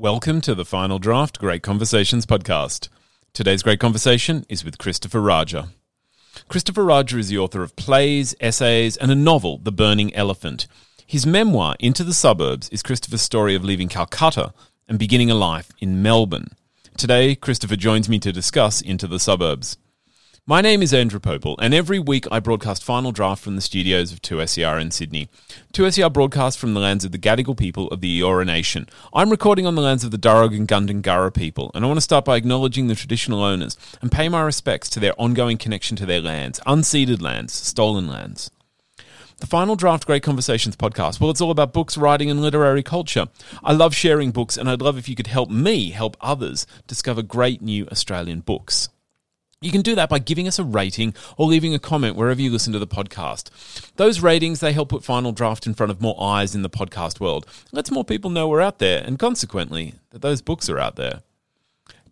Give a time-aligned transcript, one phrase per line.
[0.00, 2.88] Welcome to the Final Draft Great Conversations podcast.
[3.32, 5.70] Today's great conversation is with Christopher Raja.
[6.46, 10.68] Christopher Raja is the author of plays, essays, and a novel, The Burning Elephant.
[11.04, 14.54] His memoir, Into the Suburbs, is Christopher's story of leaving Calcutta
[14.86, 16.52] and beginning a life in Melbourne.
[16.96, 19.78] Today, Christopher joins me to discuss Into the Suburbs.
[20.50, 24.12] My name is Andrew Popel, and every week I broadcast Final Draft from the studios
[24.12, 25.28] of 2SER in Sydney.
[25.74, 28.88] 2SER broadcasts from the lands of the Gadigal people of the Eora Nation.
[29.12, 32.00] I'm recording on the lands of the Darug and Gundungurra people, and I want to
[32.00, 36.06] start by acknowledging the traditional owners and pay my respects to their ongoing connection to
[36.06, 38.50] their lands, unceded lands, stolen lands.
[39.40, 43.26] The Final Draft Great Conversations podcast, well, it's all about books, writing, and literary culture.
[43.62, 47.20] I love sharing books, and I'd love if you could help me help others discover
[47.20, 48.88] great new Australian books.
[49.60, 52.48] You can do that by giving us a rating or leaving a comment wherever you
[52.48, 53.50] listen to the podcast.
[53.96, 57.18] Those ratings, they help put Final Draft in front of more eyes in the podcast
[57.18, 57.44] world.
[57.72, 61.22] Lets more people know we're out there and consequently that those books are out there.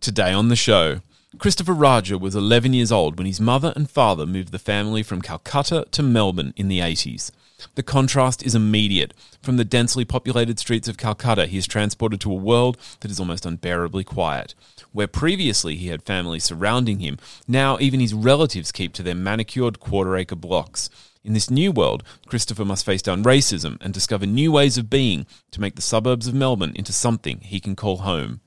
[0.00, 1.02] Today on the show,
[1.39, 5.20] Christopher Raja was 11 years old when his mother and father moved the family from
[5.20, 7.31] Calcutta to Melbourne in the 80s.
[7.75, 9.12] The contrast is immediate.
[9.42, 13.20] From the densely populated streets of Calcutta, he is transported to a world that is
[13.20, 14.55] almost unbearably quiet.
[14.92, 19.78] Where previously he had family surrounding him, now even his relatives keep to their manicured
[19.78, 20.89] quarter acre blocks.
[21.22, 25.27] In this new world, Christopher must face down racism and discover new ways of being
[25.50, 28.41] to make the suburbs of Melbourne into something he can call home.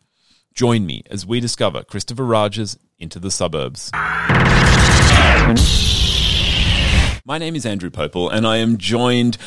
[0.60, 3.92] Join me as we discover Christopher Raja's Into the Suburbs.
[7.24, 9.38] My name is Andrew Popel, and I am joined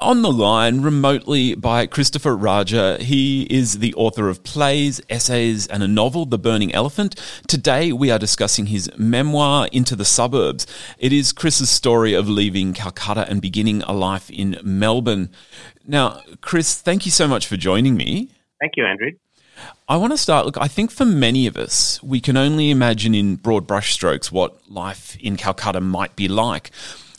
[0.00, 2.98] on the line remotely by Christopher Raja.
[3.00, 7.14] He is the author of plays, essays, and a novel, The Burning Elephant.
[7.46, 10.66] Today we are discussing his memoir, Into the Suburbs.
[10.98, 15.30] It is Chris's story of leaving Calcutta and beginning a life in Melbourne.
[15.86, 18.30] Now, Chris, thank you so much for joining me.
[18.60, 19.12] Thank you, Andrew.
[19.88, 20.46] I want to start.
[20.46, 24.70] Look, I think for many of us, we can only imagine in broad brushstrokes what
[24.70, 26.70] life in Calcutta might be like.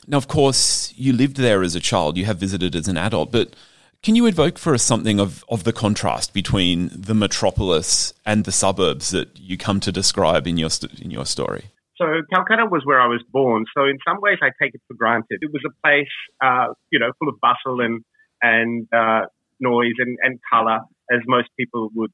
[0.08, 3.32] Now, of course, you lived there as a child, you have visited as an adult,
[3.32, 3.56] but
[4.04, 8.52] can you evoke for us something of, of the contrast between the metropolis and the
[8.52, 10.70] suburbs that you come to describe in your,
[11.00, 11.66] in your story?
[11.98, 13.66] So Calcutta was where I was born.
[13.78, 15.38] So in some ways, I take it for granted.
[15.42, 16.08] It was a place,
[16.44, 18.04] uh, you know, full of bustle and
[18.42, 19.28] and uh,
[19.60, 20.80] noise and, and color,
[21.12, 22.12] as most people would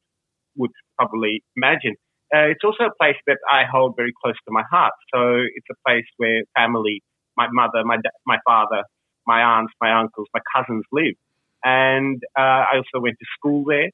[0.57, 1.95] would probably imagine.
[2.33, 4.93] Uh, it's also a place that I hold very close to my heart.
[5.13, 7.01] So it's a place where family
[7.37, 8.83] my mother, my my father,
[9.25, 11.15] my aunts, my uncles, my cousins live.
[11.63, 13.91] And uh, I also went to school there.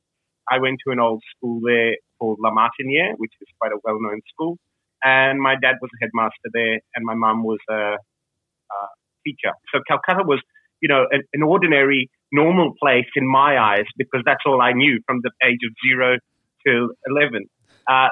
[0.50, 4.22] I went to an old school there called La Martiniere, which is quite a well-known
[4.34, 4.58] school.
[5.04, 8.80] And my dad was a headmaster there, and my mum was a, a,
[9.26, 9.52] teacher.
[9.74, 10.42] So Calcutta was,
[10.82, 15.00] you know, an, an ordinary, normal place in my eyes because that's all I knew
[15.08, 16.18] from the age of zero
[16.66, 17.50] till eleven.
[17.90, 18.10] Uh,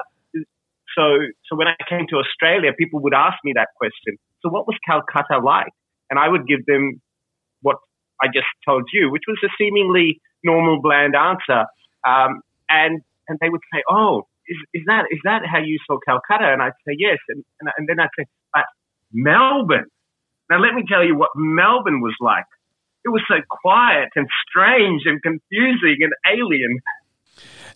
[0.94, 1.04] so,
[1.48, 4.18] so when I came to Australia, people would ask me that question.
[4.42, 5.72] So what was Calcutta like?
[6.10, 7.00] And I would give them
[7.62, 7.76] what
[8.20, 11.64] I just told you, which was a seemingly normal, bland answer.
[12.06, 15.96] Um, and, and they would say, oh, is, is that, is that how you saw
[16.06, 16.52] Calcutta?
[16.52, 17.18] And I'd say, yes.
[17.28, 18.66] And, and, and then I'd say, but
[19.12, 19.88] Melbourne.
[20.50, 22.44] Now let me tell you what Melbourne was like.
[23.04, 26.78] It was so quiet and strange and confusing and alien.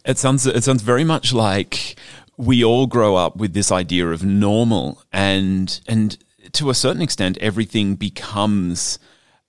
[0.07, 1.97] It sounds it sounds very much like
[2.37, 6.17] we all grow up with this idea of normal and and
[6.53, 8.99] to a certain extent everything becomes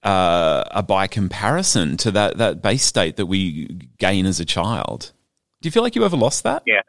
[0.03, 3.67] uh, a by comparison to that that base state that we
[3.99, 5.11] gain as a child.
[5.61, 6.63] Do you feel like you ever lost that?
[6.65, 6.81] Yeah.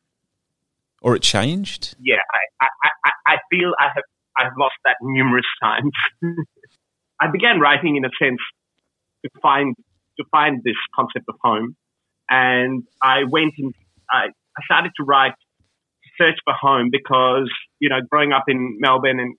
[1.00, 1.94] Or it changed?
[2.00, 4.04] Yeah, I, I, I, I feel I have
[4.38, 5.92] I've lost that numerous times.
[7.20, 8.40] I began writing in a sense
[9.24, 9.74] to find
[10.18, 11.76] to find this concept of home,
[12.30, 13.74] and I went and
[14.10, 15.34] I, I started to write
[16.20, 19.36] search for home because, you know, growing up in Melbourne and,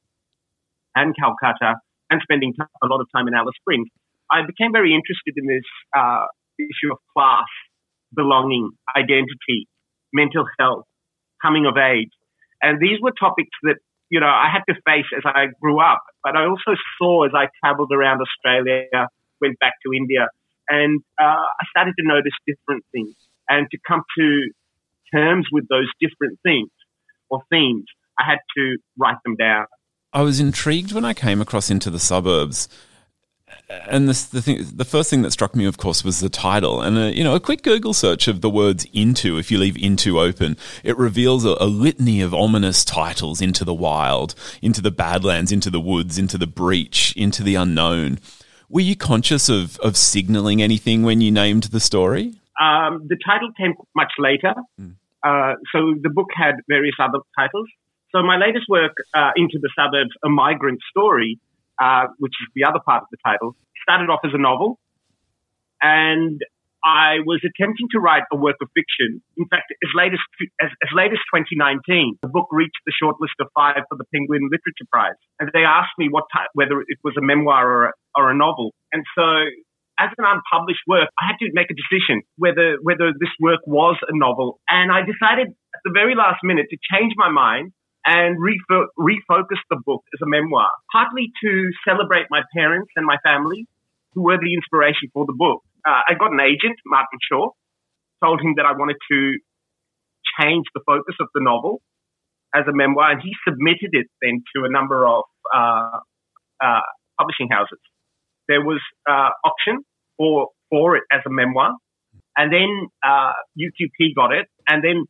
[0.95, 1.75] and Calcutta
[2.09, 3.88] and spending a lot of time in Alice Springs,
[4.31, 6.25] I became very interested in this uh,
[6.57, 7.50] issue of class,
[8.16, 9.67] belonging, identity,
[10.13, 10.85] mental health,
[11.42, 12.09] coming of age.
[12.62, 13.75] And these were topics that,
[14.09, 16.01] you know, I had to face as I grew up.
[16.24, 19.07] But I also saw as I traveled around Australia,
[19.42, 20.27] went back to India,
[20.69, 23.16] and uh, I started to notice different things
[23.50, 24.50] and to come to
[25.13, 26.69] terms with those different things
[27.30, 27.86] or themes,
[28.19, 29.66] I had to write them down.
[30.13, 32.68] I was intrigued when I came across into the suburbs.
[33.88, 36.81] And this, the thing, the first thing that struck me, of course, was the title.
[36.81, 39.57] And a, uh, you know, a quick Google search of the words "into," if you
[39.57, 44.81] leave "into" open, it reveals a, a litany of ominous titles: into the wild, into
[44.81, 48.19] the badlands, into the woods, into the breach, into the unknown.
[48.69, 52.36] Were you conscious of of signaling anything when you named the story?
[52.62, 54.54] Um, the title came much later.
[54.80, 54.95] Mm.
[55.24, 57.68] Uh, so the book had various other titles.
[58.12, 61.39] So my latest work, uh, Into the Suburbs, A Migrant Story,
[61.81, 64.80] uh, which is the other part of the title, started off as a novel.
[65.81, 66.42] And
[66.84, 69.22] I was attempting to write a work of fiction.
[69.36, 70.24] In fact, as late as,
[70.64, 74.48] as, as late as 2019, the book reached the shortlist of five for the Penguin
[74.48, 75.20] Literature Prize.
[75.40, 78.36] And they asked me what type, whether it was a memoir or a, or a
[78.36, 78.74] novel.
[78.94, 79.28] And so
[80.00, 84.00] as an unpublished work, I had to make a decision whether, whether this work was
[84.08, 84.60] a novel.
[84.70, 87.76] And I decided at the very last minute to change my mind
[88.08, 93.18] and refo- refocus the book as a memoir, partly to celebrate my parents and my
[93.24, 93.68] family
[94.16, 97.50] who were the inspiration for the book uh, I got an agent, Martin Shaw,
[98.24, 99.38] told him that I wanted to
[100.40, 101.81] change the focus of the novel
[102.54, 105.24] as a memoir, and he submitted it then to a number of
[105.54, 106.00] uh,
[106.62, 106.81] uh,
[107.20, 107.80] publishing houses.
[108.48, 109.84] There was uh, auction
[110.18, 111.74] for for it as a memoir,
[112.38, 115.06] and then UQP uh, got it, and then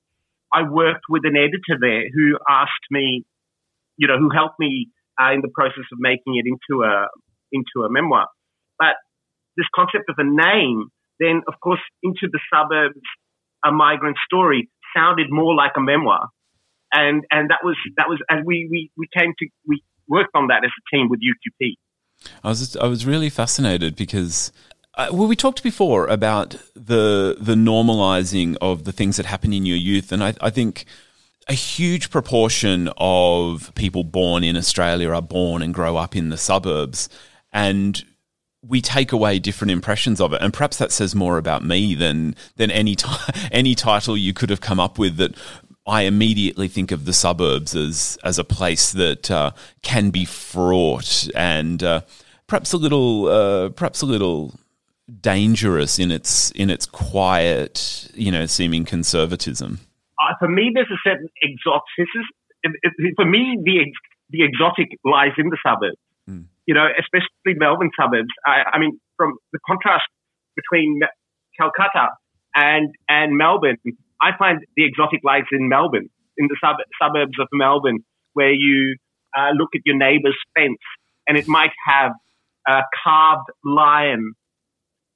[0.53, 3.23] I worked with an editor there who asked me,
[3.97, 4.89] you know, who helped me
[5.21, 7.07] uh, in the process of making it into a
[7.51, 8.27] into a memoir.
[8.77, 8.95] But
[9.59, 10.87] this concept of a name,
[11.19, 13.03] then of course into the suburbs,
[13.65, 16.29] a migrant story sounded more like a memoir.
[16.91, 20.47] And, and that was, that was, and we, we, we came to, we worked on
[20.47, 21.73] that as a team with UQP.
[22.43, 24.51] I was, just, I was really fascinated because
[24.95, 29.65] uh, well, we talked before about the the normalizing of the things that happen in
[29.65, 30.83] your youth, and I, I, think
[31.47, 36.37] a huge proportion of people born in Australia are born and grow up in the
[36.37, 37.07] suburbs,
[37.53, 38.03] and
[38.61, 42.35] we take away different impressions of it, and perhaps that says more about me than
[42.57, 43.09] than any t-
[43.51, 45.17] any title you could have come up with.
[45.17, 45.35] That
[45.87, 49.51] I immediately think of the suburbs as as a place that uh,
[49.81, 52.01] can be fraught and uh,
[52.47, 54.53] perhaps a little uh, perhaps a little
[55.21, 59.79] dangerous in its in its quiet, you know, seeming conservatism.
[60.21, 62.23] Uh, for me, there's a certain exoticism.
[63.15, 63.85] For me, the
[64.29, 65.97] the exotic lies in the suburbs.
[66.29, 68.29] Mm you know, especially Melbourne suburbs.
[68.45, 70.05] I, I mean, from the contrast
[70.55, 70.99] between
[71.59, 72.09] Calcutta
[72.53, 73.77] and and Melbourne,
[74.21, 78.97] I find the exotic lies in Melbourne, in the sub- suburbs of Melbourne, where you
[79.35, 80.77] uh, look at your neighbour's fence
[81.27, 82.11] and it might have
[82.67, 84.33] a carved lion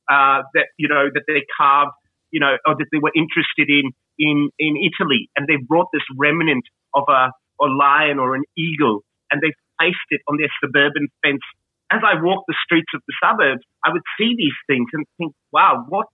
[0.10, 1.92] uh, that you know that they carved,
[2.32, 6.08] you know, or that they were interested in in in Italy, and they brought this
[6.18, 6.64] remnant
[6.96, 7.30] of a,
[7.62, 11.44] a lion or an eagle, and they placed it on their suburban fence.
[11.92, 15.34] As I walked the streets of the suburbs, I would see these things and think,
[15.52, 16.08] wow, what,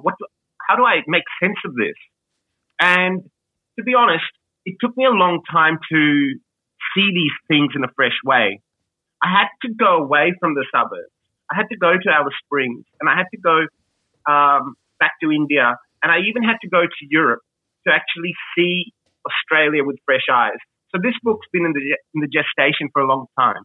[0.00, 0.14] what,
[0.66, 1.98] how do I make sense of this?
[2.80, 3.22] And
[3.78, 4.24] to be honest,
[4.64, 6.34] it took me a long time to
[6.94, 8.60] see these things in a fresh way.
[9.22, 11.12] I had to go away from the suburbs.
[11.50, 13.66] I had to go to Alice Springs and I had to go
[14.30, 17.42] um, back to India and I even had to go to Europe
[17.86, 18.92] to actually see
[19.26, 20.58] Australia with fresh eyes.
[20.94, 23.62] So this book's been in the, in the gestation for a long time.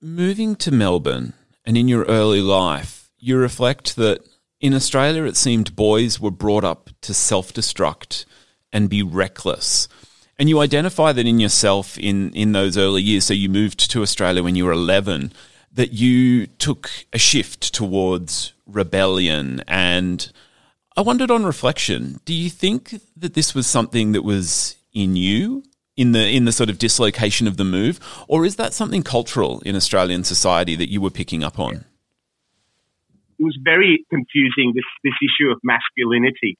[0.00, 1.34] Moving to Melbourne
[1.64, 4.20] and in your early life, you reflect that
[4.60, 8.24] in Australia it seemed boys were brought up to self destruct
[8.72, 9.88] and be reckless.
[10.38, 13.24] And you identify that in yourself in, in those early years.
[13.24, 15.32] So you moved to Australia when you were 11,
[15.72, 19.62] that you took a shift towards rebellion.
[19.68, 20.32] And
[20.96, 25.62] I wondered on reflection, do you think that this was something that was in you
[26.00, 29.60] in the in the sort of dislocation of the move, or is that something cultural
[29.66, 31.84] in Australian society that you were picking up on?
[33.38, 36.56] It was very confusing this this issue of masculinity,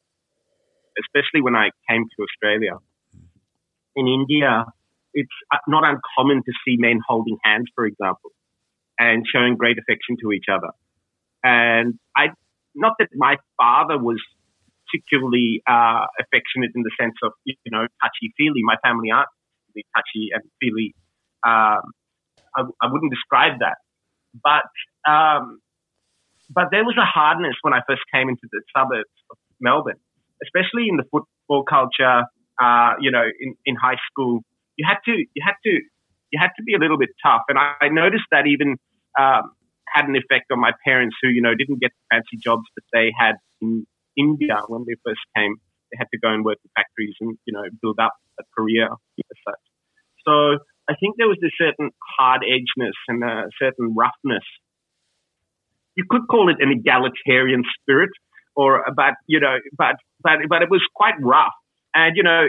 [1.02, 2.75] especially when I came to Australia.
[3.97, 4.66] In India,
[5.14, 8.32] it's uh, not uncommon to see men holding hands, for example,
[8.99, 10.70] and showing great affection to each other.
[11.42, 12.28] And I,
[12.75, 14.20] not that my father was
[14.90, 18.62] particularly uh, affectionate in the sense of you know touchy feely.
[18.62, 19.28] My family aren't
[19.75, 20.94] really touchy and feely.
[21.47, 21.94] Um,
[22.56, 23.78] I, I, wouldn't describe that,
[24.42, 24.68] but
[25.11, 25.61] um,
[26.50, 30.00] but there was a hardness when I first came into the suburbs of Melbourne,
[30.42, 32.25] especially in the football culture.
[32.61, 34.40] Uh, you know, in, in high school,
[34.76, 35.80] you had to you had to
[36.30, 38.76] you had to be a little bit tough, and I, I noticed that even
[39.18, 39.52] um,
[39.88, 43.12] had an effect on my parents, who you know didn't get fancy jobs that they
[43.18, 43.37] had
[44.16, 45.56] India when they first came.
[45.90, 48.86] They had to go and work in factories and, you know, build up a career
[48.86, 49.64] as such.
[50.26, 54.46] So I think there was a certain hard edgeness and a certain roughness.
[55.96, 58.10] You could call it an egalitarian spirit
[58.56, 61.54] or but you know, but but but it was quite rough.
[61.94, 62.46] And you know,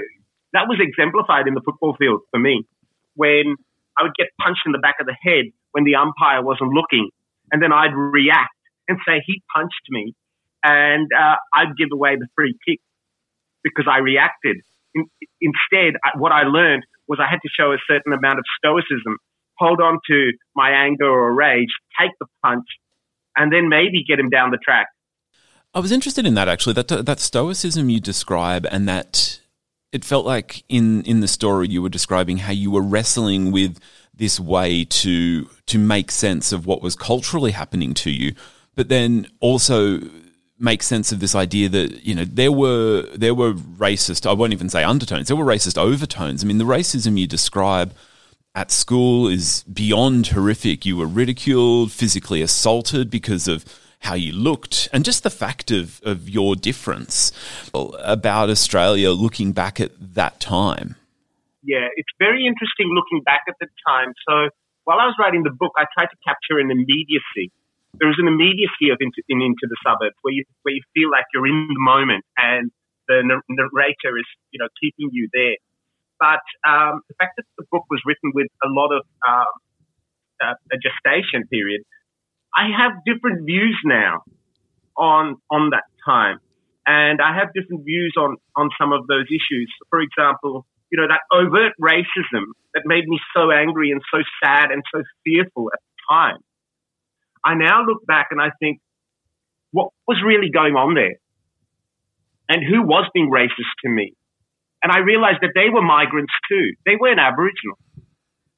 [0.54, 2.64] that was exemplified in the football field for me
[3.16, 3.56] when
[3.98, 7.10] I would get punched in the back of the head when the umpire wasn't looking,
[7.52, 8.56] and then I'd react
[8.88, 10.14] and say he punched me,
[10.64, 12.80] and uh, I'd give away the free kick
[13.64, 14.58] because I reacted.
[14.94, 15.06] In,
[15.40, 19.18] instead, what I learned was I had to show a certain amount of stoicism,
[19.58, 22.66] hold on to my anger or rage, take the punch,
[23.36, 24.88] and then maybe get him down the track.
[25.74, 26.74] I was interested in that actually.
[26.74, 29.40] That that stoicism you describe, and that
[29.92, 33.80] it felt like in in the story you were describing how you were wrestling with
[34.14, 38.34] this way to to make sense of what was culturally happening to you,
[38.76, 40.02] but then also
[40.62, 44.54] make sense of this idea that you know there were there were racist I won't
[44.54, 46.44] even say undertones there were racist overtones.
[46.44, 47.94] I mean the racism you describe
[48.54, 50.86] at school is beyond horrific.
[50.86, 53.66] You were ridiculed physically assaulted because of
[54.00, 57.32] how you looked and just the fact of of your difference
[57.74, 60.96] about Australia looking back at that time.
[61.64, 64.14] Yeah it's very interesting looking back at the time.
[64.28, 64.50] So
[64.84, 67.52] while I was writing the book I tried to capture an immediacy
[68.00, 71.12] there is an immediacy of into, in Into the Suburbs where you where you feel
[71.12, 72.72] like you're in the moment and
[73.08, 75.58] the narrator is you know keeping you there.
[76.20, 79.54] But um, the fact that the book was written with a lot of um,
[80.40, 81.82] uh, a gestation period,
[82.56, 84.24] I have different views now
[84.96, 86.40] on on that time,
[86.86, 89.68] and I have different views on on some of those issues.
[89.90, 94.72] For example, you know that overt racism that made me so angry and so sad
[94.72, 96.40] and so fearful at the time
[97.44, 98.80] I now look back and I think,
[99.72, 101.16] what was really going on there?
[102.50, 104.14] And who was being racist to me?
[104.84, 106.74] And I realized that they were migrants too.
[106.86, 107.78] They weren't Aboriginal.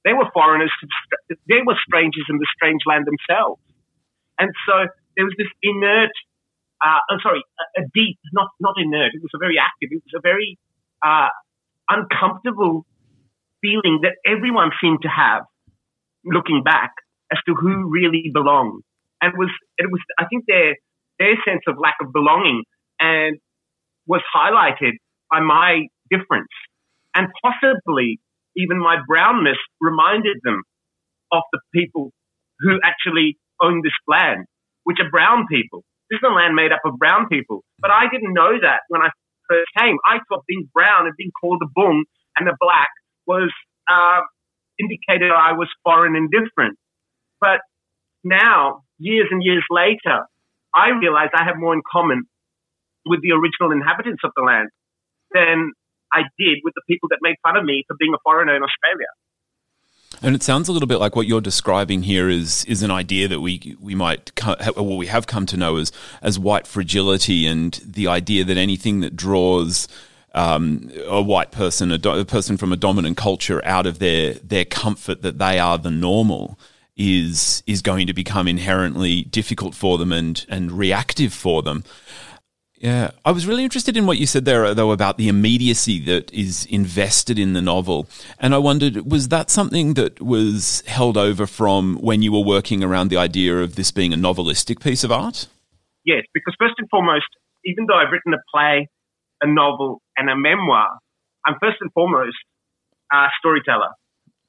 [0.04, 0.72] They were foreigners.
[1.48, 3.62] They were strangers in the strange land themselves.
[4.40, 6.12] And so there was this inert,
[6.84, 9.14] uh, I'm sorry, a, a, deep, not, not inert.
[9.14, 10.58] It was a very active, it was a very
[11.06, 11.30] uh,
[11.88, 12.86] uncomfortable
[13.62, 15.44] feeling that everyone seemed to have
[16.26, 16.92] looking back
[17.34, 18.84] as to who really belonged.
[19.22, 20.76] And was it was I think their
[21.20, 22.64] their sense of lack of belonging
[23.00, 23.38] and
[24.06, 24.94] was highlighted
[25.32, 26.54] by my difference.
[27.16, 28.20] And possibly
[28.56, 30.62] even my brownness reminded them
[31.32, 32.12] of the people
[32.60, 34.46] who actually own this land,
[34.84, 35.84] which are brown people.
[36.10, 37.64] This is a land made up of brown people.
[37.80, 39.10] But I didn't know that when I
[39.50, 39.98] first came.
[40.06, 42.04] I thought being brown and being called a boong
[42.38, 42.90] and a black
[43.26, 43.52] was
[43.90, 44.22] uh,
[44.80, 46.78] indicated I was foreign and different.
[47.44, 47.60] But
[48.24, 50.24] now, years and years later,
[50.74, 52.24] I realize I have more in common
[53.06, 54.70] with the original inhabitants of the land
[55.34, 55.74] than
[56.14, 58.64] I did with the people that made fun of me for being a foreigner in
[58.64, 59.12] Australia.
[60.22, 63.28] And it sounds a little bit like what you're describing here is is an idea
[63.28, 64.32] that we we might
[64.78, 69.02] well we have come to know as as white fragility, and the idea that anything
[69.02, 69.90] that draws
[70.34, 74.36] um, a white person, a, do, a, person from a dominant culture, out of their
[74.36, 76.58] their comfort that they are the normal
[76.96, 81.84] is is going to become inherently difficult for them and and reactive for them.
[82.84, 86.04] Yeah, I was really interested in what you said there, uh, though, about the immediacy
[86.04, 88.10] that is invested in the novel.
[88.40, 92.84] And I wondered, was that something that was held over from when you were working
[92.84, 95.48] around the idea of this being a novelistic piece of art?
[96.04, 97.28] Yes, because first and foremost,
[97.64, 98.90] even though I've written a play,
[99.42, 100.90] a novel, and a memoir,
[101.46, 102.36] I'm first and foremost
[103.14, 103.92] a storyteller.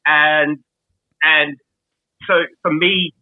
[0.07, 0.59] And
[1.23, 1.57] and
[2.27, 3.13] so for me,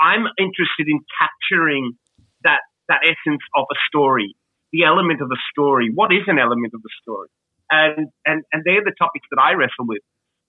[0.00, 1.94] I'm interested in capturing
[2.42, 4.36] that that essence of a story,
[4.72, 5.90] the element of a story.
[5.94, 7.28] What is an element of a story?
[7.70, 10.02] And and and they're the topics that I wrestle with.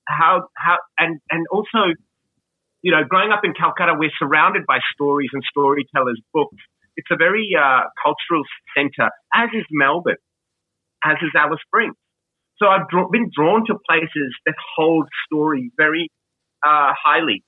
[0.08, 1.94] How how and and also,
[2.82, 6.58] you know, growing up in Calcutta, we're surrounded by stories and storytellers' books.
[6.98, 8.44] It's a very uh, cultural
[8.76, 10.22] center, as is Melbourne,
[11.04, 11.96] as is Alice Springs.
[12.58, 16.10] So I've draw, been drawn to places that hold story very
[16.66, 17.44] uh, highly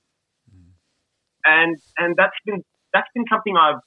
[1.47, 2.61] and and that's been
[2.93, 3.79] that's been something I've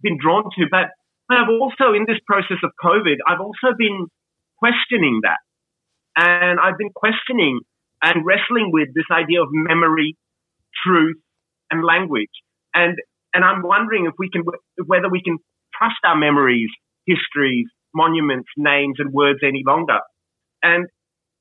[0.00, 0.62] been drawn to.
[0.70, 0.94] But
[1.28, 4.06] I've also in this process of COVID, I've also been
[4.58, 5.42] questioning that,
[6.16, 7.60] and I've been questioning
[8.02, 10.16] and wrestling with this idea of memory,
[10.86, 11.18] truth,
[11.70, 12.32] and language,
[12.72, 12.96] and
[13.34, 14.42] and I'm wondering if we can
[14.86, 15.38] whether we can
[15.76, 16.70] trust our memories,
[17.06, 19.98] histories, monuments, names, and words any longer,
[20.62, 20.86] and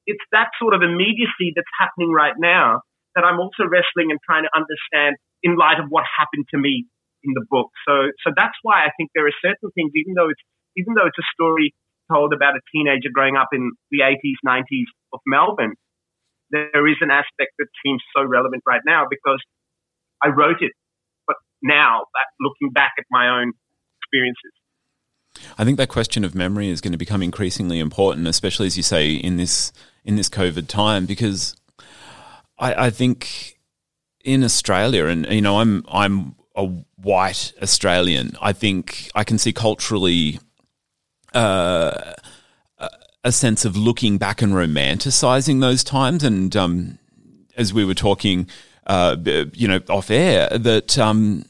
[0.07, 2.81] it's that sort of immediacy that's happening right now
[3.15, 6.86] that I'm also wrestling and trying to understand in light of what happened to me
[7.24, 7.70] in the book.
[7.88, 10.41] So, so that's why I think there are certain things, even though it's
[10.77, 11.74] even though it's a story
[12.12, 15.74] told about a teenager growing up in the 80s, 90s of Melbourne,
[16.51, 19.41] there is an aspect that seems so relevant right now because
[20.24, 20.72] I wrote it,
[21.25, 22.06] but now
[22.39, 23.53] looking back at my own
[24.01, 24.53] experiences.
[25.58, 28.84] I think that question of memory is going to become increasingly important, especially as you
[28.84, 29.72] say in this
[30.03, 31.56] in this COVID time, because
[32.58, 33.57] I, I think
[34.27, 36.65] in Australia, and you know, I'm I'm a
[36.98, 38.36] white Australian.
[38.41, 40.39] I think I can see culturally
[41.34, 42.13] uh,
[43.24, 46.24] a sense of looking back and romanticizing those times.
[46.24, 47.00] And um,
[47.55, 48.50] as we were talking,
[48.86, 49.15] uh,
[49.53, 51.46] you know, off air, that um,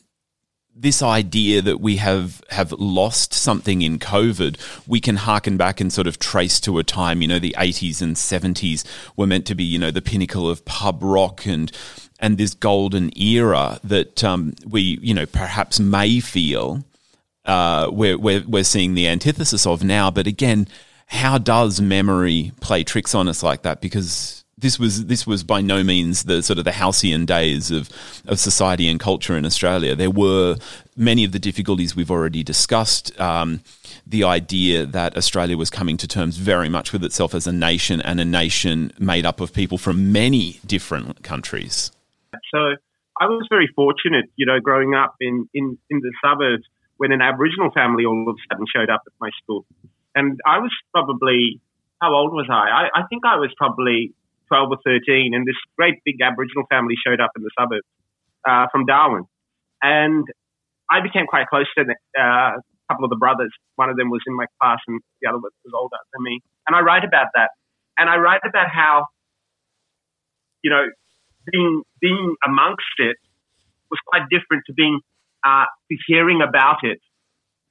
[0.75, 5.91] this idea that we have have lost something in COVID, we can harken back and
[5.91, 9.55] sort of trace to a time, you know, the 80s and 70s were meant to
[9.55, 11.71] be, you know, the pinnacle of pub rock and
[12.19, 16.83] and this golden era that um, we, you know, perhaps may feel
[17.45, 20.11] uh, we're, we're, we're seeing the antithesis of now.
[20.11, 20.67] But again,
[21.07, 23.81] how does memory play tricks on us like that?
[23.81, 27.89] Because this was this was by no means the sort of the halcyon days of
[28.25, 29.95] of society and culture in Australia.
[29.95, 30.57] There were
[30.95, 33.17] many of the difficulties we've already discussed.
[33.19, 33.61] Um,
[34.05, 38.01] the idea that Australia was coming to terms very much with itself as a nation
[38.01, 41.91] and a nation made up of people from many different countries.
[42.53, 42.75] So
[43.19, 46.63] I was very fortunate, you know, growing up in, in, in the suburbs
[46.97, 49.65] when an Aboriginal family all of a sudden showed up at my school.
[50.15, 51.61] And I was probably,
[52.01, 52.89] how old was I?
[52.89, 54.13] I, I think I was probably
[54.47, 57.85] 12 or 13, and this great big Aboriginal family showed up in the suburbs
[58.47, 59.25] uh, from Darwin.
[59.81, 60.25] And
[60.89, 63.51] I became quite close to uh, a couple of the brothers.
[63.75, 66.41] One of them was in my class, and the other was older than me.
[66.65, 67.51] And I write about that.
[67.97, 69.05] And I write about how,
[70.63, 70.85] you know,
[71.51, 73.17] being being amongst it
[73.89, 74.99] was quite different to being
[75.45, 76.99] uh, to hearing about it.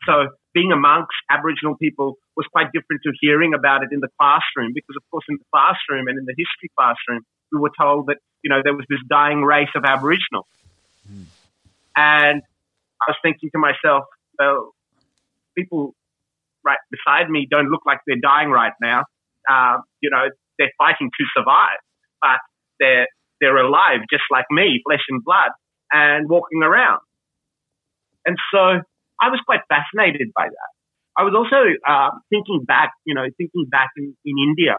[0.06, 4.72] So being amongst Aboriginal people was quite different to hearing about it in the classroom
[4.74, 8.18] because, of course, in the classroom and in the history classroom, we were told that
[8.42, 10.46] you know there was this dying race of Aboriginals,
[11.10, 11.24] mm.
[11.96, 12.42] and
[13.02, 14.04] I was thinking to myself,
[14.38, 14.72] well,
[15.56, 15.94] people
[16.64, 19.04] right beside me don't look like they're dying right now.
[19.48, 20.26] Uh, you know,
[20.58, 21.78] they're fighting to survive,
[22.20, 22.40] but
[22.80, 23.06] they're
[23.40, 25.50] they're alive just like me, flesh and blood,
[25.92, 27.00] and walking around.
[28.24, 28.82] And so
[29.20, 30.70] I was quite fascinated by that.
[31.16, 34.76] I was also uh, thinking back, you know, thinking back in, in India,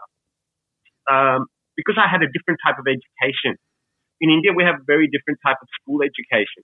[1.10, 3.58] um, because I had a different type of education.
[4.20, 6.62] In India, we have a very different type of school education.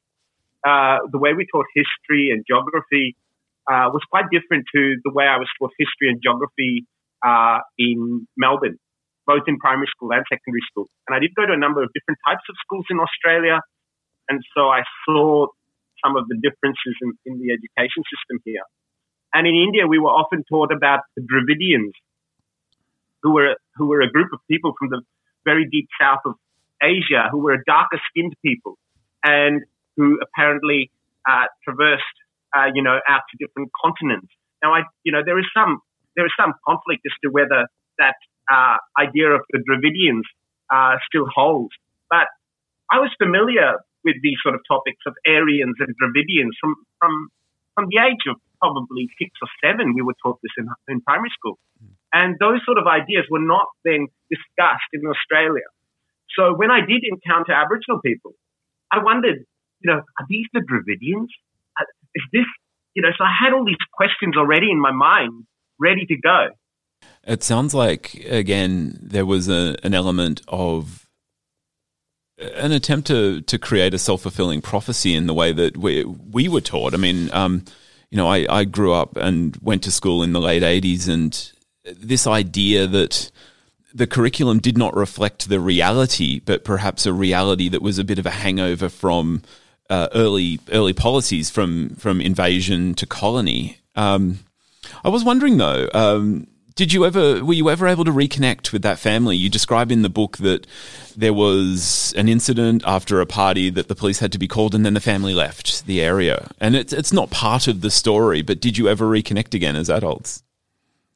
[0.62, 3.16] Uh, the way we taught history and geography
[3.66, 6.86] uh, was quite different to the way I was taught history and geography
[7.24, 8.78] uh, in Melbourne
[9.26, 10.86] both in primary school and secondary school.
[11.08, 13.60] And I did go to a number of different types of schools in Australia.
[14.28, 15.48] And so I saw
[16.04, 18.64] some of the differences in, in the education system here.
[19.32, 21.92] And in India, we were often taught about the Dravidians,
[23.22, 25.00] who were, who were a group of people from the
[25.44, 26.34] very deep south of
[26.82, 28.76] Asia, who were a darker skinned people
[29.24, 29.62] and
[29.96, 30.90] who apparently
[31.28, 32.04] uh, traversed,
[32.56, 34.28] uh, you know, out to different continents.
[34.62, 35.80] Now, I, you know, there is some,
[36.16, 37.66] there is some conflict as to whether
[37.98, 38.14] that
[38.50, 40.24] uh, idea of the Dravidians
[40.70, 41.74] uh, still holds.
[42.10, 42.28] But
[42.90, 47.28] I was familiar with these sort of topics of Aryans and Dravidians from, from,
[47.74, 49.94] from the age of probably six or seven.
[49.94, 51.58] We were taught this in, in primary school.
[52.12, 55.66] And those sort of ideas were not then discussed in Australia.
[56.38, 58.34] So when I did encounter Aboriginal people,
[58.92, 59.44] I wondered,
[59.80, 61.28] you know, are these the Dravidians?
[61.74, 62.46] Uh, is this,
[62.94, 65.44] you know, so I had all these questions already in my mind
[65.80, 66.54] ready to go.
[67.26, 71.04] It sounds like again there was a, an element of
[72.38, 76.48] an attempt to to create a self fulfilling prophecy in the way that we we
[76.48, 76.94] were taught.
[76.94, 77.64] I mean, um,
[78.10, 81.52] you know, I, I grew up and went to school in the late eighties, and
[81.84, 83.30] this idea that
[83.92, 88.18] the curriculum did not reflect the reality, but perhaps a reality that was a bit
[88.18, 89.42] of a hangover from
[89.88, 93.78] uh, early early policies, from from invasion to colony.
[93.94, 94.40] Um,
[95.04, 95.88] I was wondering though.
[95.94, 99.36] Um, did you ever were you ever able to reconnect with that family?
[99.36, 100.66] You describe in the book that
[101.16, 104.84] there was an incident after a party that the police had to be called, and
[104.84, 106.50] then the family left the area.
[106.60, 109.88] And it's it's not part of the story, but did you ever reconnect again as
[109.88, 110.42] adults?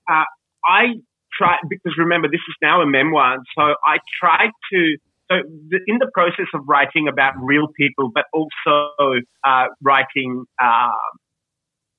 [0.09, 0.25] Uh,
[0.64, 1.01] I
[1.37, 4.97] tried because remember this is now a memoir, so I tried to.
[5.31, 10.88] So the, in the process of writing about real people, but also uh, writing, uh,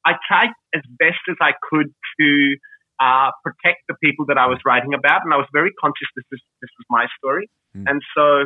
[0.04, 2.56] I tried as best as I could to
[3.00, 5.24] uh, protect the people that I was writing about.
[5.24, 7.50] And I was very conscious this is, this was my story.
[7.76, 7.86] Mm.
[7.88, 8.46] And so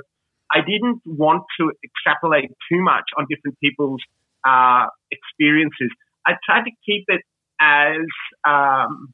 [0.51, 4.01] I didn't want to extrapolate too much on different people's
[4.45, 5.89] uh, experiences.
[6.25, 7.21] I tried to keep it
[7.59, 8.05] as,
[8.47, 9.13] um,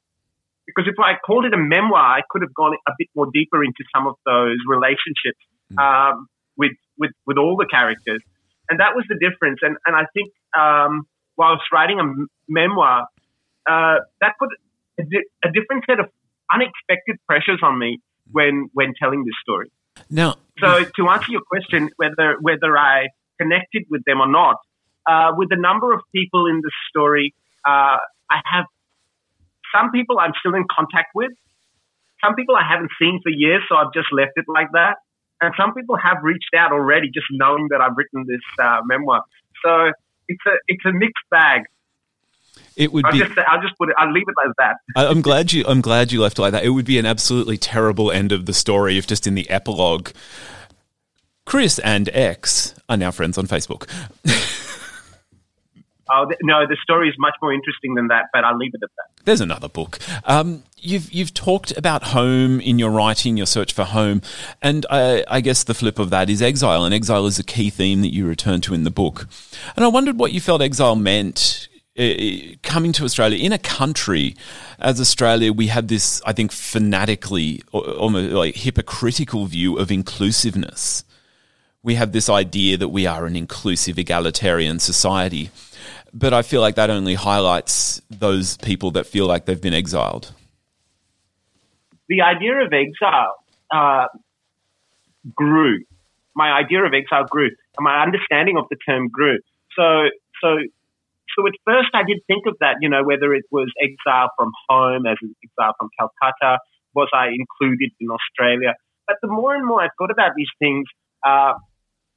[0.66, 3.64] because if I called it a memoir, I could have gone a bit more deeper
[3.64, 5.40] into some of those relationships
[5.72, 5.80] mm.
[5.80, 8.22] um, with, with, with all the characters.
[8.70, 9.60] And that was the difference.
[9.64, 13.08] And, and I think um, while I was writing a m- memoir,
[13.68, 14.50] uh, that put
[15.00, 16.08] a, di- a different set of
[16.54, 18.00] unexpected pressures on me
[18.32, 19.72] when when telling this story.
[20.10, 23.08] Now, so to answer your question, whether whether I
[23.40, 24.58] connected with them or not,
[25.08, 27.34] uh, with the number of people in the story,
[27.66, 27.98] uh,
[28.30, 28.66] I have
[29.76, 31.32] some people I'm still in contact with.
[32.24, 34.98] Some people I haven't seen for years, so I've just left it like that.
[35.42, 39.22] And some people have reached out already, just knowing that I've written this uh, memoir.
[39.64, 39.92] So
[40.28, 41.64] it's a it's a mixed bag.
[42.80, 43.20] It would I'll be.
[43.20, 43.96] just I'll just put it.
[43.98, 44.78] I'll leave it like that.
[44.96, 45.66] I- I'm glad you.
[45.68, 46.64] I'm glad you left it like that.
[46.64, 50.12] It would be an absolutely terrible end of the story if just in the epilogue,
[51.46, 53.88] Chris and X are now friends on Facebook.
[56.12, 58.90] Oh no, the story is much more interesting than that, but I'll leave it at
[58.98, 59.26] that.
[59.26, 60.00] There's another book.
[60.26, 64.24] Um, you've you've talked about home in your writing, your search for home,
[64.62, 67.70] and I, I guess the flip of that is exile, and exile is a key
[67.70, 69.28] theme that you return to in the book.
[69.76, 71.68] And I wondered what you felt exile meant.
[72.00, 74.36] Uh, Coming to Australia in a country
[74.80, 81.04] as Australia, we have this, I think, fanatically, almost like hypocritical view of inclusiveness.
[81.84, 85.50] We have this idea that we are an inclusive, egalitarian society,
[86.14, 90.34] but I feel like that only highlights those people that feel like they've been exiled.
[92.08, 93.36] The idea of exile
[93.72, 94.08] uh,
[95.36, 95.84] grew.
[96.36, 99.40] My idea of exile grew, and my understanding of the term grew.
[99.76, 100.10] So,
[100.42, 100.58] so,
[101.36, 102.78] so at first I did think of that.
[102.82, 106.60] You know, whether it was exile from home, as in exile from Calcutta,
[106.94, 108.76] was I included in Australia?
[109.08, 110.86] But the more and more I thought about these things,
[111.26, 111.54] uh,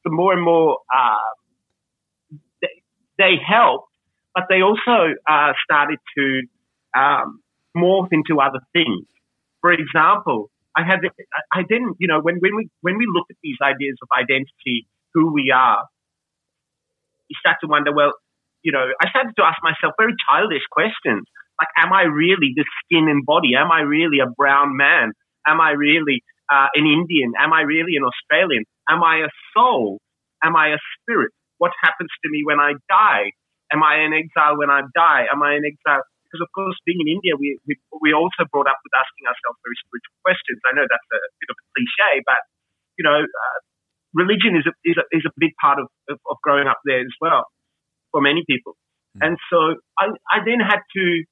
[0.05, 1.33] the more and more uh,
[2.61, 2.83] they,
[3.19, 3.89] they helped,
[4.35, 6.43] but they also uh, started to
[6.97, 7.41] um,
[7.77, 9.07] morph into other things.
[9.61, 11.01] For example, I had
[11.53, 14.87] I didn't you know when when we when we look at these ideas of identity,
[15.15, 15.85] who we are,
[17.29, 17.93] you start to wonder.
[17.95, 18.13] Well,
[18.63, 21.27] you know, I started to ask myself very childish questions
[21.63, 23.55] like, Am I really this skin and body?
[23.55, 25.13] Am I really a brown man?
[25.47, 27.35] Am I really uh, an Indian?
[27.39, 28.65] Am I really an Australian?
[28.89, 29.99] Am I a soul?
[30.43, 31.31] Am I a spirit?
[31.59, 33.31] What happens to me when I die?
[33.71, 35.31] Am I in exile when I die?
[35.31, 36.03] Am I in exile?
[36.27, 39.59] Because of course, being in India, we we we also brought up with asking ourselves
[39.63, 40.59] very spiritual questions.
[40.67, 42.41] I know that's a bit of a cliche, but
[42.99, 43.59] you know, uh,
[44.17, 47.05] religion is a, is a is a big part of, of of growing up there
[47.05, 47.47] as well
[48.13, 48.77] for many people.
[49.21, 51.25] And so I I then had to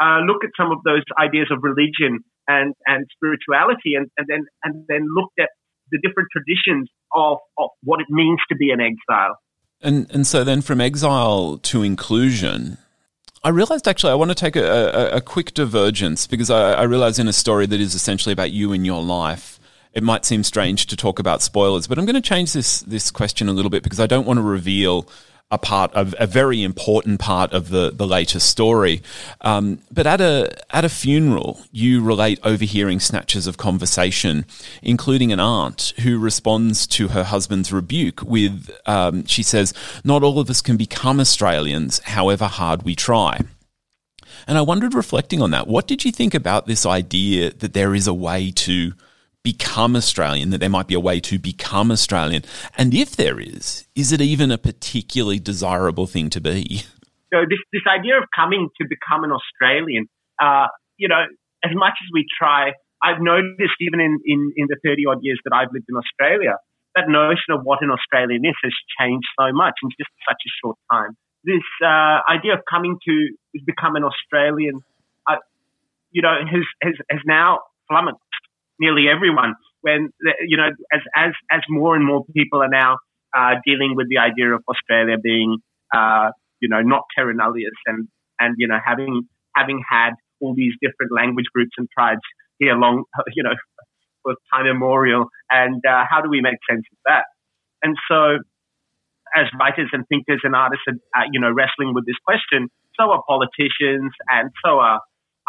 [0.00, 4.44] uh, look at some of those ideas of religion and and spirituality, and and then
[4.62, 5.48] and then looked at
[5.90, 9.36] the different traditions of of what it means to be an exile.
[9.80, 12.78] And and so then from exile to inclusion,
[13.42, 16.82] I realized actually I want to take a, a, a quick divergence because I, I
[16.84, 19.58] realize in a story that is essentially about you and your life,
[19.92, 23.10] it might seem strange to talk about spoilers, but I'm going to change this this
[23.10, 25.08] question a little bit because I don't want to reveal
[25.50, 29.00] a part of a very important part of the the later story.
[29.42, 34.44] Um, but at a at a funeral, you relate overhearing snatches of conversation,
[34.82, 40.40] including an aunt who responds to her husband's rebuke with, um, she says, "Not all
[40.40, 43.40] of us can become Australians, however hard we try."
[44.48, 47.94] And I wondered, reflecting on that, what did you think about this idea that there
[47.94, 48.92] is a way to
[49.46, 52.42] become Australian, that there might be a way to become Australian?
[52.76, 56.82] And if there is, is it even a particularly desirable thing to be?
[57.32, 60.08] So this this idea of coming to become an Australian,
[60.42, 61.22] uh, you know,
[61.62, 62.72] as much as we try,
[63.06, 66.58] I've noticed even in, in, in the 30 odd years that I've lived in Australia,
[66.96, 70.50] that notion of what an Australian is has changed so much in just such a
[70.58, 71.14] short time.
[71.44, 73.14] This uh, idea of coming to
[73.64, 74.82] become an Australian,
[75.30, 75.38] uh,
[76.10, 78.25] you know, has, has, has now flummoxed
[78.78, 79.54] nearly everyone.
[79.82, 80.10] When
[80.46, 82.98] you know, as as as more and more people are now
[83.36, 85.58] uh, dealing with the idea of Australia being,
[85.94, 88.08] uh, you know, not terra nullius, and
[88.40, 89.22] and you know, having
[89.54, 90.10] having had
[90.40, 92.20] all these different language groups and tribes
[92.58, 93.54] here long, you know,
[94.22, 97.24] for time immemorial, and uh, how do we make sense of that?
[97.82, 98.38] And so,
[99.36, 100.84] as writers and thinkers and artists
[101.14, 105.00] are, you know, wrestling with this question, so are politicians, and so are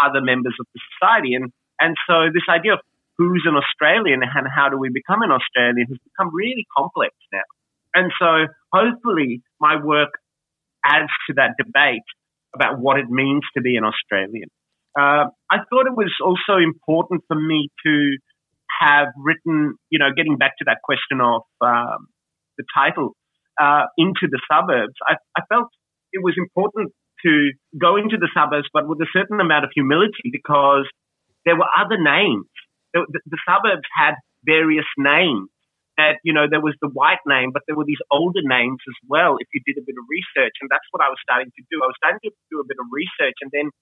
[0.03, 2.79] other members of the society, and and so this idea of
[3.17, 7.47] who's an Australian and how do we become an Australian has become really complex now.
[7.95, 10.09] And so hopefully my work
[10.85, 12.05] adds to that debate
[12.53, 14.49] about what it means to be an Australian.
[14.97, 18.17] Uh, I thought it was also important for me to
[18.81, 22.07] have written, you know, getting back to that question of um,
[22.57, 23.15] the title,
[23.59, 24.93] uh, into the suburbs.
[25.05, 25.69] I, I felt
[26.13, 26.93] it was important
[27.25, 30.85] to go into the suburbs, but with a certain amount of humility because
[31.45, 32.45] there were other names
[33.05, 35.49] the, the, suburbs had various names.
[35.97, 38.97] That you know, there was the white name, but there were these older names as
[39.09, 39.41] well.
[39.41, 41.81] If you did a bit of research, and that's what I was starting to do.
[41.81, 43.73] I was starting to do a bit of research, and then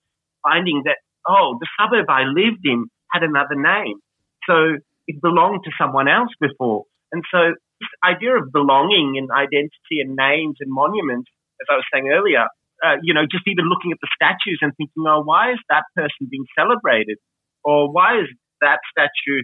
[0.44, 4.00] finding that oh, the suburb I lived in had another name,
[4.48, 6.88] so it belonged to someone else before.
[7.12, 7.52] And so
[7.84, 11.28] this idea of belonging and identity and names and monuments
[11.62, 12.48] as I was saying earlier,
[12.84, 15.88] uh, you know, just even looking at the statues and thinking, oh, why is that
[15.96, 17.18] person being celebrated?
[17.64, 18.30] Or why is
[18.62, 19.42] that statue?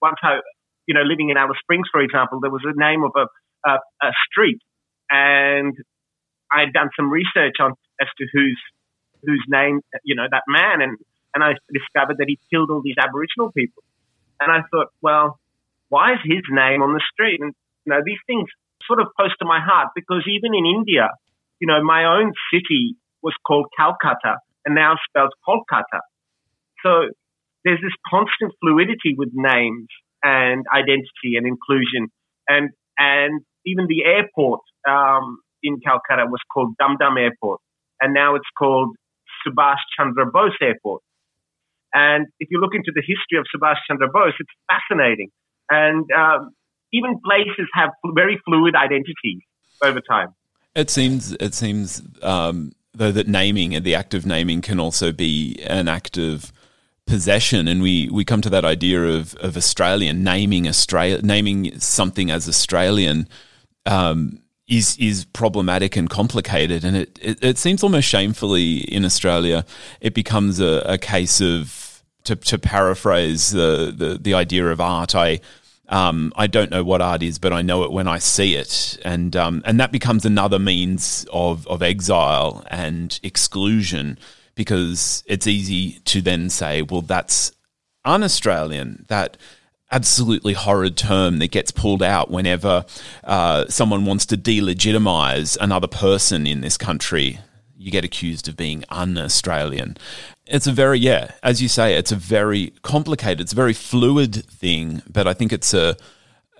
[0.00, 0.40] Once I,
[0.86, 3.26] you know, living in Alice Springs, for example, there was a name of a,
[3.68, 4.60] a, a street,
[5.10, 5.74] and
[6.50, 8.60] I had done some research on as to whose
[9.24, 10.98] whose name, you know, that man, and
[11.34, 13.82] and I discovered that he killed all these Aboriginal people,
[14.40, 15.38] and I thought, well,
[15.88, 17.40] why is his name on the street?
[17.40, 18.48] And you know, these things
[18.86, 21.08] sort of close to my heart because even in India,
[21.60, 26.00] you know, my own city was called Calcutta and now spelled Kolkata.
[26.82, 27.10] So
[27.68, 29.88] there's this constant fluidity with names
[30.22, 32.08] and identity and inclusion.
[32.48, 37.60] And, and even the airport um, in Calcutta was called Dum Dum Airport.
[38.00, 38.96] And now it's called
[39.44, 41.02] Subhash Chandra Bose Airport.
[41.92, 45.28] And if you look into the history of Subhash Chandra Bose, it's fascinating.
[45.68, 46.52] And um,
[46.92, 49.42] even places have very fluid identities
[49.82, 50.34] over time.
[50.74, 55.12] It seems it seems um, though that naming and the act of naming can also
[55.12, 56.52] be an act of
[57.08, 62.30] possession, and we, we come to that idea of, of Australian naming Australia naming something
[62.30, 63.28] as Australian.
[63.86, 69.64] Um, is is problematic and complicated, and it, it, it, seems almost shamefully in Australia.
[70.02, 75.14] It becomes a, a case of to, to paraphrase the, the the idea of art.
[75.14, 75.40] I
[75.88, 78.98] um, I don't know what art is, but I know it when I see it,
[79.06, 84.18] and um, and that becomes another means of of exile and exclusion
[84.58, 87.52] because it's easy to then say, well, that's
[88.04, 89.04] un-Australian.
[89.06, 89.36] That
[89.92, 92.84] absolutely horrid term that gets pulled out whenever
[93.22, 97.38] uh, someone wants to delegitimize another person in this country.
[97.76, 99.96] You get accused of being un-Australian,
[100.44, 104.44] it's a very yeah, as you say, it's a very complicated, it's a very fluid
[104.46, 105.96] thing, but I think it's a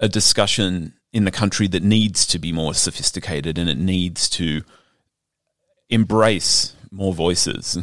[0.01, 4.63] a discussion in the country that needs to be more sophisticated and it needs to
[5.91, 7.79] embrace more voices.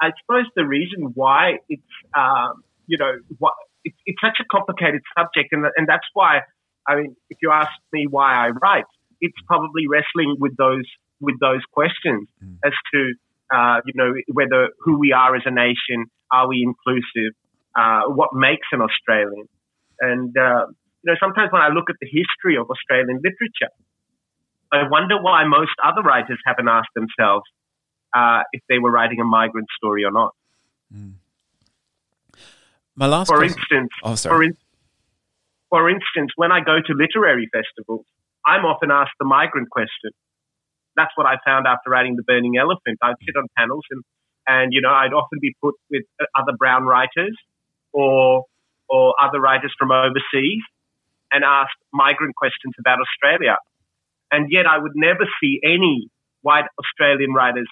[0.00, 1.82] I suppose the reason why it's
[2.16, 6.40] um, you know what it's, it's such a complicated subject, and and that's why
[6.88, 8.90] I mean, if you ask me why I write,
[9.20, 10.86] it's probably wrestling with those
[11.20, 12.56] with those questions mm.
[12.64, 13.12] as to
[13.52, 17.36] uh, you know, whether who we are as a nation, are we inclusive,
[17.76, 19.46] uh, what makes an Australian.
[20.00, 20.72] And, uh,
[21.04, 23.72] you know, sometimes when I look at the history of Australian literature,
[24.72, 27.44] I wonder why most other writers haven't asked themselves
[28.14, 30.34] uh, if they were writing a migrant story or not.
[30.94, 31.14] Mm.
[32.94, 33.58] My last for question.
[33.58, 34.56] instance, oh, for, in,
[35.70, 38.04] for instance, when I go to literary festivals,
[38.44, 40.10] I'm often asked the migrant question
[40.96, 42.98] that's what I found after writing The Burning Elephant.
[43.02, 44.02] I'd sit on panels and,
[44.46, 46.04] and, you know, I'd often be put with
[46.36, 47.36] other brown writers
[47.92, 48.44] or,
[48.88, 50.62] or other writers from overseas
[51.30, 53.56] and asked migrant questions about Australia.
[54.30, 56.08] And yet I would never see any
[56.42, 57.68] white Australian writers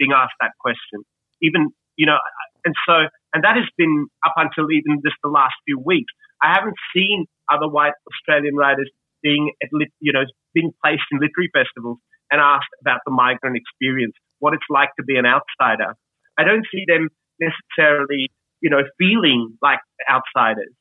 [0.00, 1.04] being asked that question.
[1.44, 2.16] Even, you know,
[2.64, 6.10] and so, and that has been up until even just the last few weeks.
[6.42, 8.90] I haven't seen other white Australian writers
[9.22, 9.68] being, at,
[10.00, 11.98] you know, being placed in literary festivals
[12.32, 15.94] and asked about the migrant experience, what it's like to be an outsider.
[16.38, 17.08] I don't see them
[17.38, 20.72] necessarily, you know, feeling like outsiders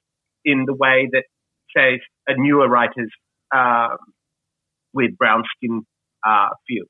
[0.46, 1.24] in the way that,
[1.76, 3.12] say, a newer writers
[3.54, 3.98] um,
[4.94, 5.84] with brown skin
[6.26, 6.86] uh, feel.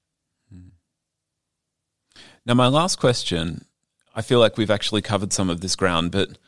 [2.50, 3.64] Now, my last question,
[4.16, 6.40] I feel like we've actually covered some of this ground, but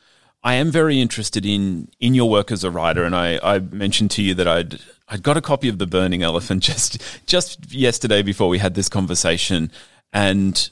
[0.43, 4.09] I am very interested in in your work as a writer, and I, I mentioned
[4.11, 8.23] to you that I'd I'd got a copy of The Burning Elephant just just yesterday
[8.23, 9.71] before we had this conversation,
[10.11, 10.71] and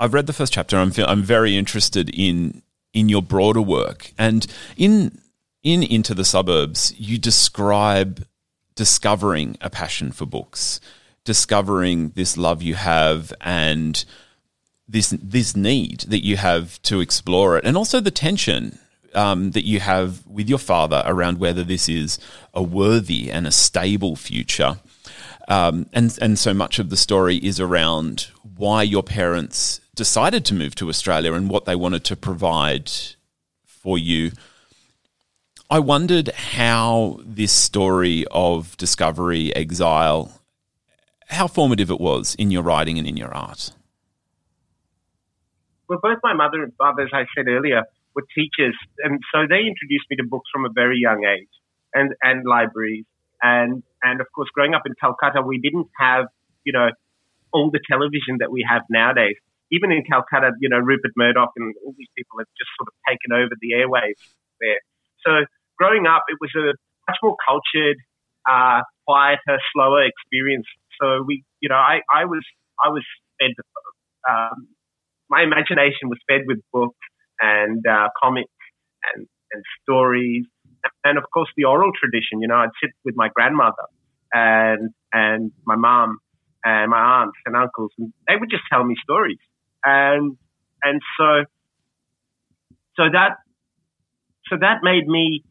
[0.00, 0.76] I've read the first chapter.
[0.76, 2.62] I'm I'm very interested in
[2.92, 4.44] in your broader work, and
[4.76, 5.20] in
[5.62, 8.26] in Into the Suburbs, you describe
[8.74, 10.80] discovering a passion for books,
[11.28, 14.02] discovering this love you have, and
[14.88, 18.78] this this need that you have to explore it, and also the tension
[19.12, 22.18] um, that you have with your father around whether this is
[22.54, 24.78] a worthy and a stable future.
[25.48, 30.54] Um, and and so much of the story is around why your parents decided to
[30.54, 32.90] move to Australia and what they wanted to provide
[33.66, 34.32] for you.
[35.70, 40.37] I wondered how this story of discovery, exile,
[41.28, 43.72] how formative it was in your writing and in your art
[45.88, 49.64] well, both my mother and father, as I said earlier, were teachers, and so they
[49.64, 51.48] introduced me to books from a very young age,
[51.94, 53.06] and and libraries,
[53.42, 56.26] and and of course, growing up in Calcutta, we didn't have
[56.64, 56.88] you know
[57.52, 59.36] all the television that we have nowadays.
[59.72, 62.96] Even in Calcutta, you know, Rupert Murdoch and all these people have just sort of
[63.08, 64.20] taken over the airwaves
[64.60, 64.80] there.
[65.24, 65.44] So
[65.76, 66.72] growing up, it was a
[67.08, 67.96] much more cultured,
[68.48, 70.64] uh, quieter, slower experience
[71.00, 72.44] so we, you know, I, I was,
[72.84, 73.04] I was
[73.40, 73.52] fed,
[74.28, 74.68] um,
[75.30, 76.98] my imagination was fed with books
[77.40, 78.50] and uh, comics
[79.14, 80.44] and, and stories,
[81.04, 82.40] and of course the oral tradition.
[82.40, 83.86] You know, I'd sit with my grandmother
[84.32, 86.18] and and my mom
[86.64, 89.38] and my aunts and uncles, and they would just tell me stories,
[89.84, 90.36] and
[90.82, 91.44] and so
[92.96, 93.36] so that
[94.48, 95.44] so that made me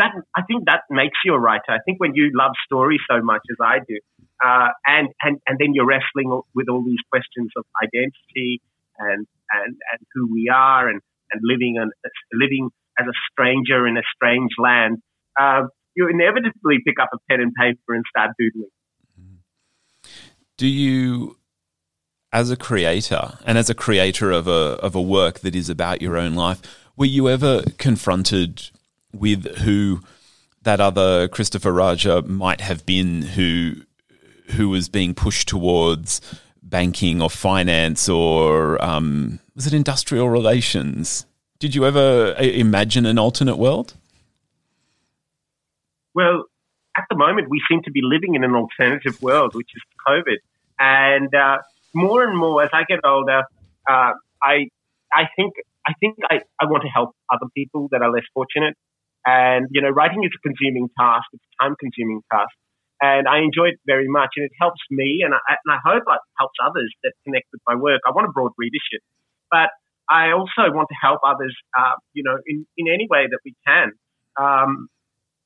[0.00, 1.70] that I think that makes you a writer.
[1.70, 3.98] I think when you love stories so much as I do,
[4.44, 8.60] uh, and and and then you're wrestling with all these questions of identity
[8.98, 11.92] and and and who we are and and living and
[12.32, 14.98] living as a stranger in a strange land,
[15.38, 15.62] uh,
[15.94, 18.70] you inevitably pick up a pen and paper and start doodling.
[20.56, 21.38] Do you,
[22.32, 26.02] as a creator and as a creator of a of a work that is about
[26.02, 26.60] your own life,
[26.96, 28.70] were you ever confronted
[29.12, 30.00] with who
[30.62, 33.76] that other Christopher Raja might have been who
[34.52, 36.20] who was being pushed towards
[36.62, 41.26] banking or finance or um, was it industrial relations?
[41.58, 43.94] Did you ever uh, imagine an alternate world?
[46.14, 46.44] Well,
[46.96, 50.38] at the moment, we seem to be living in an alternative world, which is COVID.
[50.78, 51.58] And uh,
[51.94, 53.42] more and more, as I get older,
[53.88, 54.68] uh, I
[55.12, 55.54] I think
[55.86, 58.76] I think I, I want to help other people that are less fortunate.
[59.26, 62.52] And you know, writing is a consuming task; it's a time-consuming task,
[63.02, 64.30] and I enjoy it very much.
[64.36, 67.60] And it helps me, and I, and I hope it helps others that connect with
[67.68, 68.00] my work.
[68.06, 69.04] I want a broad readership,
[69.50, 69.68] but
[70.08, 73.54] I also want to help others, uh, you know, in, in any way that we
[73.66, 73.92] can.
[74.40, 74.88] Um,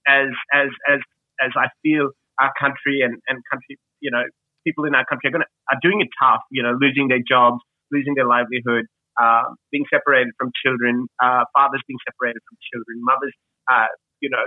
[0.06, 1.00] as as as
[1.42, 2.10] as I feel
[2.40, 4.22] our country and, and country, you know,
[4.64, 6.42] people in our country are to, are doing it tough.
[6.50, 7.58] You know, losing their jobs,
[7.90, 8.86] losing their livelihood,
[9.20, 13.34] uh, being separated from children, uh, fathers being separated from children, mothers,
[13.70, 13.86] uh,
[14.20, 14.44] you know,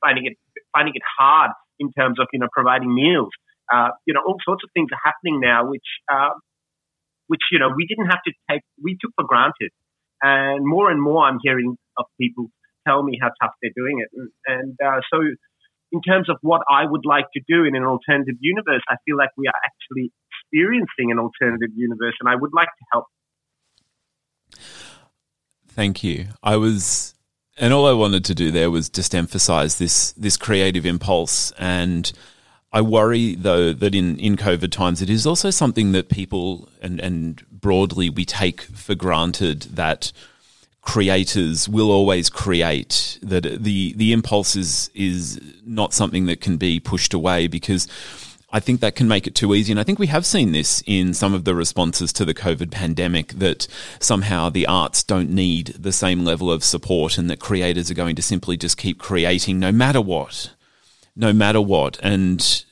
[0.00, 0.36] finding it
[0.72, 3.30] finding it hard in terms of you know providing meals.
[3.72, 6.30] Uh, you know, all sorts of things are happening now, which uh,
[7.26, 9.70] which you know we didn't have to take, we took for granted.
[10.20, 12.50] And more and more, I'm hearing of people
[12.86, 14.08] tell me how tough they're doing it.
[14.12, 15.20] And, and uh, so,
[15.92, 19.16] in terms of what I would like to do in an alternative universe, I feel
[19.16, 23.04] like we are actually experiencing an alternative universe, and I would like to help.
[25.68, 26.26] Thank you.
[26.42, 27.14] I was,
[27.58, 32.10] and all I wanted to do there was just emphasize this this creative impulse and.
[32.70, 37.00] I worry though that in, in COVID times it is also something that people and,
[37.00, 40.12] and broadly we take for granted that
[40.82, 46.80] creators will always create that the the impulse is is not something that can be
[46.80, 47.86] pushed away because
[48.50, 49.72] I think that can make it too easy.
[49.72, 52.70] And I think we have seen this in some of the responses to the COVID
[52.70, 53.68] pandemic that
[54.00, 58.16] somehow the arts don't need the same level of support and that creators are going
[58.16, 60.52] to simply just keep creating no matter what.
[61.14, 61.98] No matter what.
[62.02, 62.64] And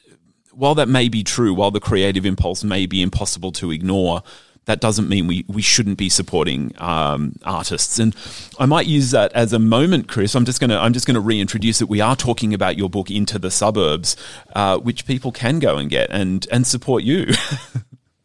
[0.52, 4.22] while that may be true, while the creative impulse may be impossible to ignore,
[4.66, 7.98] that doesn't mean we, we shouldn't be supporting um, artists.
[7.98, 8.14] And
[8.58, 10.34] I might use that as a moment, Chris.
[10.34, 11.88] I'm just gonna I'm just gonna reintroduce it.
[11.88, 14.16] We are talking about your book Into the Suburbs,
[14.54, 17.28] uh, which people can go and get and and support you.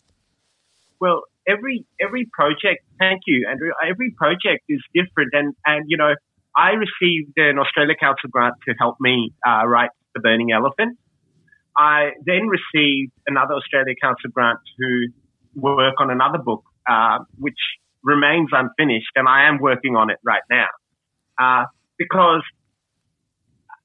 [1.00, 2.84] well, every every project.
[3.00, 3.72] Thank you, Andrew.
[3.88, 6.16] Every project is different, and and you know
[6.58, 10.98] I received an Australia Council grant to help me uh, write The Burning Elephant.
[11.78, 15.08] I then received another Australia Council grant to
[15.56, 17.60] work on another book, uh, which
[18.04, 20.68] remains unfinished, and I am working on it right now.
[21.40, 21.66] Uh,
[21.98, 22.42] because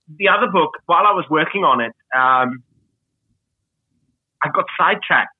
[0.08, 2.62] the other book, while I was working on it, um,
[4.42, 5.32] I got sidetracked.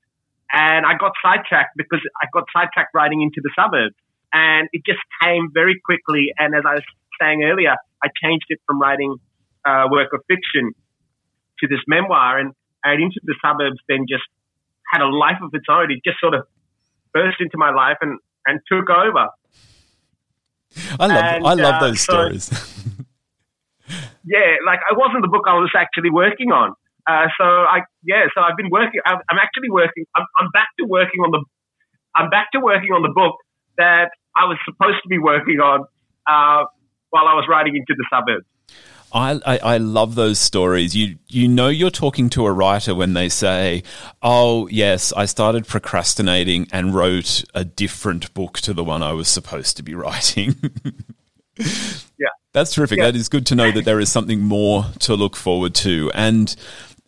[0.51, 3.95] And I got sidetracked because I got sidetracked writing into the suburbs.
[4.31, 6.31] And it just came very quickly.
[6.37, 6.87] And as I was
[7.19, 9.17] saying earlier, I changed it from writing
[9.65, 10.71] uh, work of fiction
[11.59, 12.39] to this memoir.
[12.39, 14.23] And, and into the suburbs then just
[14.91, 15.91] had a life of its own.
[15.91, 16.43] It just sort of
[17.13, 19.27] burst into my life and, and took over.
[20.99, 22.49] I love and, I love uh, those so, stories.
[24.25, 26.73] yeah, like it wasn't the book I was actually working on.
[27.07, 28.99] Uh, so I yeah, so I've been working.
[29.05, 30.05] I'm, I'm actually working.
[30.15, 31.43] I'm, I'm back to working on the.
[32.13, 33.35] I'm back to working on the book
[33.77, 35.81] that I was supposed to be working on
[36.27, 36.65] uh,
[37.09, 38.45] while I was writing into the suburbs.
[39.11, 40.95] I, I, I, love those stories.
[40.95, 43.83] You you know you're talking to a writer when they say,
[44.21, 49.27] "Oh yes, I started procrastinating and wrote a different book to the one I was
[49.27, 50.55] supposed to be writing."
[51.57, 52.97] yeah, that's terrific.
[52.97, 53.05] Yeah.
[53.05, 56.11] That is good to know that there is something more to look forward to.
[56.13, 56.53] And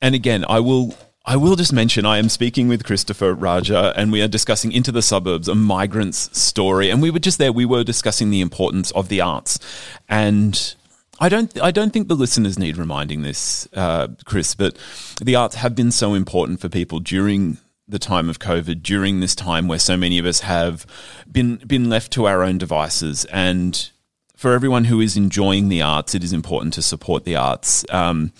[0.02, 0.95] and again, I will
[1.26, 4.91] I will just mention I am speaking with Christopher Raja and we are discussing Into
[4.91, 6.89] the Suburbs, a migrant's story.
[6.89, 9.60] And we were just there, we were discussing the importance of the arts.
[10.08, 10.76] And
[11.20, 11.62] I don't.
[11.62, 14.56] I don't think the listeners need reminding this, uh, Chris.
[14.56, 14.78] But
[15.22, 17.58] the arts have been so important for people during
[17.88, 20.86] the time of COVID, during this time where so many of us have
[21.30, 23.90] been been left to our own devices, and
[24.38, 27.84] for everyone who is enjoying the arts, it is important to support the arts.
[27.90, 28.32] Um,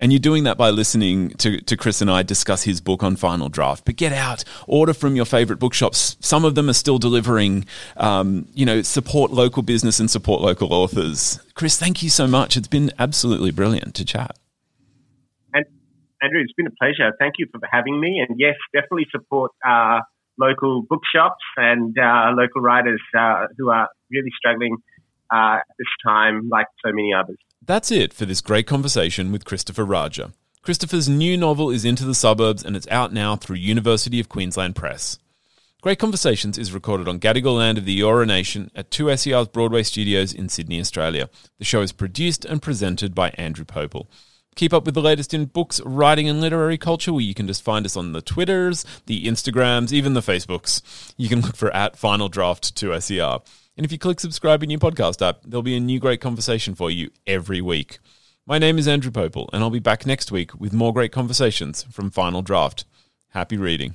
[0.00, 3.16] and you're doing that by listening to, to Chris and I discuss his book on
[3.16, 3.84] Final Draft.
[3.84, 6.16] But get out, order from your favorite bookshops.
[6.20, 7.64] Some of them are still delivering.
[7.96, 11.40] Um, you know, support local business and support local authors.
[11.54, 12.56] Chris, thank you so much.
[12.56, 14.38] It's been absolutely brilliant to chat.
[15.52, 15.64] And
[16.22, 17.12] Andrew, it's been a pleasure.
[17.18, 18.24] Thank you for having me.
[18.26, 20.00] And yes, definitely support uh,
[20.38, 24.76] local bookshops and uh, local writers uh, who are really struggling
[25.32, 27.38] uh, at this time, like so many others.
[27.64, 30.32] That's it for this great conversation with Christopher Raja.
[30.62, 34.76] Christopher's new novel is Into the Suburbs and it's out now through University of Queensland
[34.76, 35.18] Press.
[35.80, 40.32] Great Conversations is recorded on Gadigal land of the Eora Nation at 2SER's Broadway studios
[40.32, 41.30] in Sydney, Australia.
[41.58, 44.08] The show is produced and presented by Andrew Popel.
[44.56, 47.62] Keep up with the latest in books, writing, and literary culture where you can just
[47.62, 51.12] find us on the Twitters, the Instagrams, even the Facebooks.
[51.16, 53.40] You can look for at Final Draft 2SER.
[53.78, 56.74] And if you click subscribe in your podcast app, there'll be a new great conversation
[56.74, 58.00] for you every week.
[58.44, 61.84] My name is Andrew Popel, and I'll be back next week with more great conversations
[61.84, 62.84] from Final Draft.
[63.28, 63.94] Happy reading.